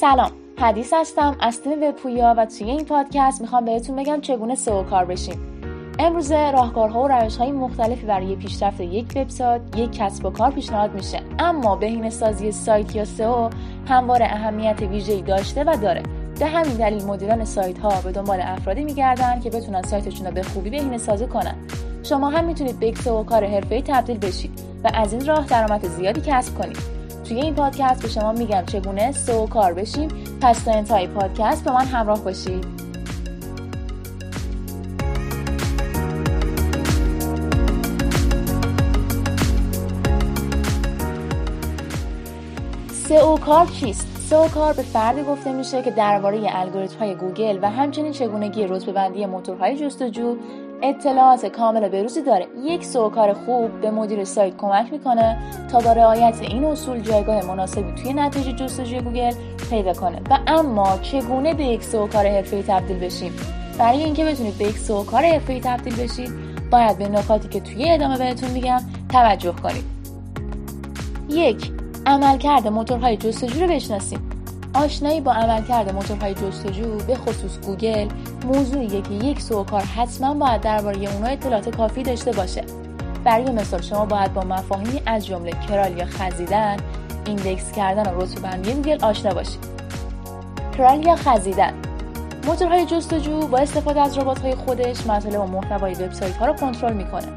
[0.00, 0.30] سلام.
[0.58, 1.36] حدیث هستم.
[1.40, 5.40] از تیم وبپویا و توی این پادکست می‌خوام بهتون بگم چگونه سئو کار بشیم.
[5.98, 11.20] امروزه راهکارها و روشهای مختلفی برای پیشرفت یک وبسایت یک کسب و کار پیشنهاد میشه.
[11.38, 13.48] اما بهینه سازی سایت یا سئو
[13.88, 16.02] همواره اهمیت ویژه‌ای داشته و داره.
[16.38, 20.42] به همین دلیل مدیران سایت ها به دنبال افرادی میگردن که بتونن سایتشون رو به
[20.42, 21.54] خوبی بهینه سازی کنن.
[22.02, 25.86] شما هم می‌تونید به یک سئو کار حرفه‌ای تبدیل بشید و از این راه درآمد
[25.86, 26.99] زیادی کسب کنید.
[27.24, 30.08] توی این پادکست به شما میگم چگونه سو کار بشیم
[30.40, 32.90] پس تا انتهای پادکست با من همراه باشید
[43.10, 47.70] سئو کار چیست؟ سئو کار به فردی گفته میشه که درباره الگوریتم های گوگل و
[47.70, 50.36] همچنین چگونگی رتبه بندی موتورهای جستجو
[50.82, 52.46] اطلاعات کامل بروزی داره.
[52.64, 55.38] یک سوکار خوب به مدیر سایت کمک می‌کنه
[55.72, 59.32] تا با رعایت این اصول جایگاه مناسبی توی نتیجه جستجوی گوگل
[59.70, 60.20] پیدا کنه.
[60.30, 63.32] و اما چگونه به یک سئوکار حرفه‌ای تبدیل بشیم؟
[63.78, 66.30] برای اینکه بتونید به یک سئوکار حرفه‌ای تبدیل بشید
[66.70, 69.84] باید به نکاتی که توی ادامه بهتون میگم توجه کنید.
[71.28, 71.72] یک
[72.06, 74.29] عملکرد موتورهای جستجو رو بشناسید
[74.74, 78.08] آشنایی با عملکرد موتورهای جستجو به خصوص گوگل
[78.44, 82.64] موضوعیه که یک سئوکار حتما باید درباره اونا اطلاعات کافی داشته باشه.
[83.24, 86.76] برای مثال شما باید با مفاهیمی از جمله crawl یا خزیدن
[87.26, 89.64] index کردن و رتبه بندی گوگل آشنا باشید.
[90.78, 91.72] crawl یا خزیدن
[92.46, 97.28] موتورهای جستجو با استفاده از ربات‌های خودش مطالب و محتوای وبسایت ها رو کنترل می‌کنه.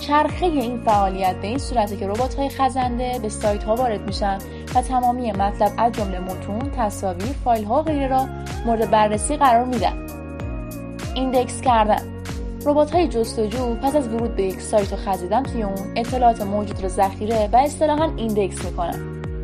[0.00, 4.38] چرخه این فعالیت به این صورته که ربات های خزنده به سایت ها وارد میشن
[4.74, 8.26] و تمامی مطلب از جمله متون، تصاویر، فایل ها غیره را
[8.66, 10.06] مورد بررسی قرار میدن.
[11.14, 12.02] index کردن
[12.66, 16.82] ربات های جستجو پس از ورود به یک سایت و خزیدن توی اون اطلاعات موجود
[16.82, 18.98] را ذخیره و اصطلاحا index می‌کنن.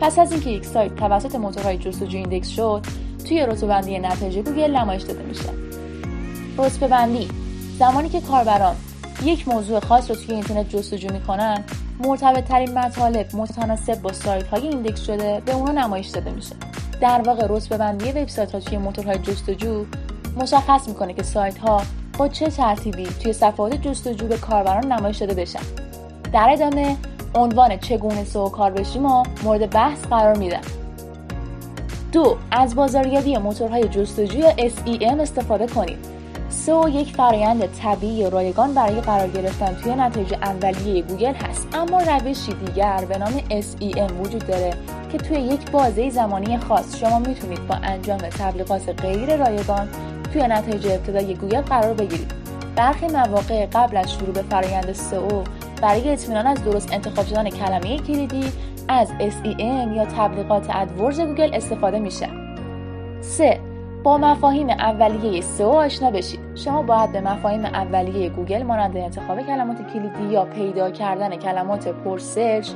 [0.00, 2.82] پس از اینکه یک سایت توسط موتورهای جستجو index شد،
[3.28, 5.48] توی رتبه‌بندی نتایج گوگل نمایش داده میشه.
[6.58, 7.28] رتبه‌بندی
[7.78, 8.76] زمانی که کاربران
[9.24, 11.64] یک موضوع خاص رو توی اینترنت جستجو می‌کنن
[11.98, 16.56] مرتبط ترین مطالب متناسب با سایت های index شده به اونا نمایش داده میشه.
[17.00, 19.84] در واقع رتبه بندی وبسایت ها توی موتورهای جستجو
[20.36, 21.82] مشخص می‌کنه که سایت ها
[22.18, 25.60] با چه ترتیبی توی صفحات جستجو به کاربران نمایش داده بشن.
[26.32, 26.96] در ادامه
[27.34, 30.60] عنوان چگونه سو کار بشیم و مورد بحث قرار میدن
[32.12, 36.11] دو از بازاریابی موتورهای جستجو یا SEM استفاده کنید
[36.66, 41.68] سو یک فرایند طبیعی و رایگان برای قرار گرفتن توی نتایج اولیه گوگل هست.
[41.74, 44.70] اما روشی دیگر به نام SEM وجود داره
[45.12, 49.88] که توی یک بازه زمانی خاص شما می‌تونید با انجام تبلیغات غیر رایگان
[50.32, 52.32] توی نتایج ابتدایی گوگل قرار بگیرید.
[52.76, 55.42] برخی مواقع قبل از شروع به فرایند سئو
[55.82, 58.52] برای اطمینان از درست انتخاب شدن کلمه کلیدی
[58.88, 62.28] از SEM یا تبلیغات AdWords گوگل استفاده میشه.
[63.20, 63.71] 3
[64.04, 66.40] با مفاهیم اولیه سئو آشنا بشید.
[66.54, 72.09] شما باید به مفاهیم اولیه گوگل مانند انتخاب کلمات کلیدی یا پیدا کردن کلمات پر
[72.09, 72.70] search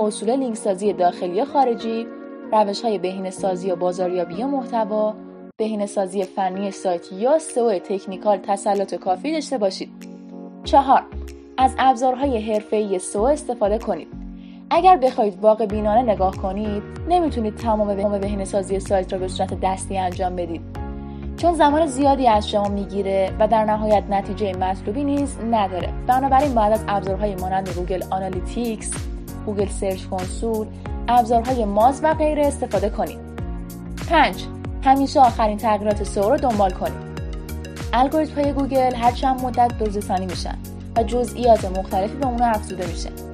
[0.00, 2.06] اصول لینک سازی داخلی و خارجی
[2.52, 5.14] روش های بهینه سازی و بازاریابی محتوا
[5.56, 9.90] بهینه سازی فنی سایت یا سئو technical تسلط کافی داشته باشید.
[10.64, 11.02] چهار
[11.56, 14.21] از ابزارهای حرفه‌ای سئو استفاده کنید.
[14.74, 19.60] اگر بخواید واقع بینانه نگاه کنید نمی‌تونید تمام به بهینه سازی سایت را به صورت
[19.60, 20.60] دستی انجام بدید.
[21.36, 25.88] چون زمان زیادی از شما می‌گیره و در نهایت نتیجه مطلوبی نیز نداره.
[26.06, 28.92] بنابراین باید از ابزارهای مانند Google Analytics
[29.46, 30.66] گوگل سرچ کنسول
[31.08, 33.18] ابزارهای Moz و غیره استفاده کنید.
[34.08, 34.44] 5
[34.84, 37.12] همیشه آخرین تغییرات سئو رو دنبال کنید.
[37.92, 40.58] الگوریتم های گوگل هر چند مدت به‌روزرسانی میشن
[40.96, 43.31] و جزئیات مختلفی به اونها افزوده میشه.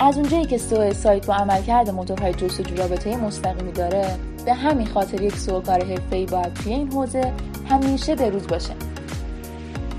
[0.00, 4.06] از اونجایی که سئو سایت با عملکرد موتورهای جستجو رابطه مستقیمی داره
[4.44, 7.32] به همین خاطر یک سئوکار حرفه‌ای باید توی این حوزه
[7.70, 8.72] همیشه به روز باشه.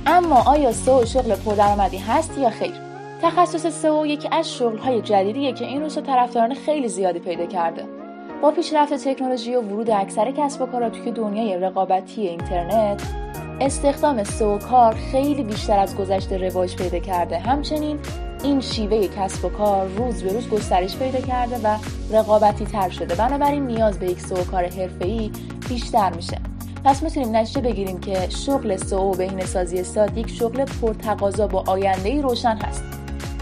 [0.05, 2.73] اما آیا سئو شغل پردرآمدی هست یا خیر؟
[3.21, 7.83] تخصص سو یکی از شغلهای جدیدیه که این روزها طرفداران خیلی زیادی پیدا کرده.
[8.41, 13.01] با پیشرفت تکنولوژی و ورود اکثر کسب و کارها توی دنیای رقابتی اینترنت
[13.61, 17.39] استخدام سو کار خیلی بیشتر از گذشته رواج پیدا کرده.
[17.39, 17.99] همچنین
[18.43, 21.77] این شیوه کسب و کار روز به روز گسترش پیدا کرده و
[22.11, 23.15] رقابتی تر شده.
[23.15, 25.31] بنابراین نیاز به یک سو کار حرفه‌ای
[25.69, 26.37] بیشتر میشه.
[26.83, 32.21] پس می‌تونیم نتیجه بگیریم که شغل سو بهینه سازی ساد یک شغل پرتقاضا با آینده
[32.21, 32.83] روشن هست.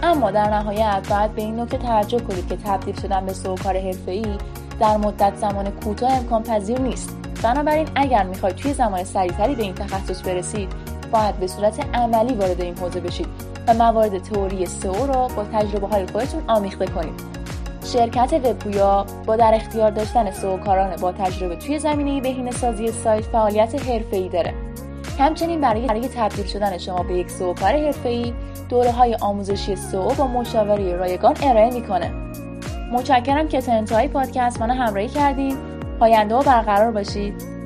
[0.03, 3.77] اما در نهایت باید به این نکته توجه کنید که تبدیل شدن به سو کار
[3.77, 4.37] حرفه‌ای
[4.79, 7.09] در مدت زمان کوتاه امکان پذیر نیست.
[7.43, 10.73] بنابراین اگر می‌خواید توی زمان سریعتری به این تخصص برسید
[11.11, 13.56] باید به صورت عملی وارد این حوزه بشید.
[13.67, 17.37] و موارد تئوری سئو را با تجربه های خودتون آمیخته کنید
[17.93, 23.89] شرکت وبپویا با در اختیار داشتن سوکاران با تجربه توی زمینه بهینه سازی سایت فعالیت
[23.89, 24.53] حرفه‌ای داره.
[25.19, 28.33] همچنین برای برای تبدیل شدن شما به یک سوکار حرفه‌ای
[28.69, 32.11] دوره های آموزشی سو با مشاوره رایگان ارائه می‌کنه.
[32.91, 35.57] متشکرم که تا انتهای پادکست منو همراهی کردین.
[35.99, 37.56] پاینده و برقرار باشید.